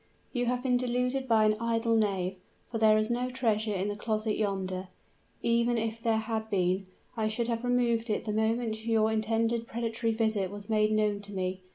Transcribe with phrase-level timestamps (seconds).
[0.33, 2.37] You have been deluded by an idle knave
[2.71, 4.87] for there is no treasure in the closet yonder.
[5.43, 10.11] Even if there had been, I should have removed it the moment your intended predatory
[10.11, 11.61] visit was made known to me.